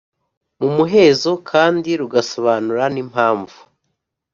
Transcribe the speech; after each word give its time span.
Mu 0.59 0.69
muhezo 0.75 1.31
kandi 1.49 1.89
rugasobanura 2.01 2.83
n 2.93 2.97
impamvu 3.03 3.57